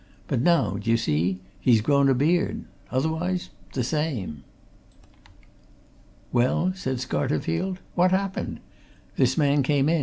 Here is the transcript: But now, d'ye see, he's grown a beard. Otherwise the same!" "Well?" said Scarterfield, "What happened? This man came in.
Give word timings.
But 0.27 0.41
now, 0.41 0.77
d'ye 0.77 0.95
see, 0.95 1.41
he's 1.59 1.81
grown 1.81 2.09
a 2.09 2.15
beard. 2.15 2.63
Otherwise 2.89 3.51
the 3.73 3.83
same!" 3.83 4.43
"Well?" 6.33 6.73
said 6.73 6.97
Scarterfield, 6.97 7.77
"What 7.93 8.09
happened? 8.09 8.61
This 9.17 9.37
man 9.37 9.61
came 9.61 9.87
in. 9.87 9.99